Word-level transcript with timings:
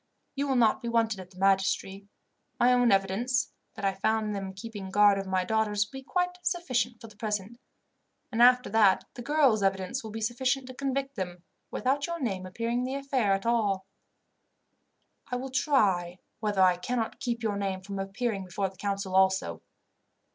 You 0.33 0.47
will 0.47 0.55
not 0.55 0.81
be 0.81 0.87
wanted 0.89 1.19
at 1.19 1.29
the 1.29 1.37
magistracy. 1.37 2.07
My 2.59 2.73
own 2.73 2.91
evidence, 2.91 3.51
that 3.75 3.85
I 3.85 3.93
found 3.93 4.33
them 4.33 4.51
keeping 4.51 4.89
guard 4.89 5.19
over 5.19 5.29
my 5.29 5.45
daughters, 5.45 5.85
will 5.85 5.99
be 5.99 6.03
quite 6.03 6.39
sufficient 6.41 6.99
for 6.99 7.05
the 7.05 7.15
present, 7.15 7.59
and 8.31 8.41
after 8.41 8.67
that 8.71 9.03
the 9.13 9.21
girls' 9.21 9.61
evidence 9.61 10.03
will 10.03 10.09
be 10.09 10.19
sufficient 10.19 10.65
to 10.69 10.73
convict 10.73 11.17
them, 11.17 11.43
without 11.69 12.07
your 12.07 12.19
name 12.19 12.47
appearing 12.47 12.79
in 12.79 12.85
the 12.85 12.95
affair 12.95 13.33
at 13.33 13.45
all. 13.45 13.85
"I 15.27 15.35
will 15.35 15.51
try 15.51 16.17
whether 16.39 16.63
I 16.63 16.77
cannot 16.77 17.19
keep 17.19 17.43
your 17.43 17.55
name 17.55 17.81
from 17.81 17.99
appearing 17.99 18.45
before 18.45 18.69
the 18.69 18.77
council 18.77 19.13
also. 19.15 19.61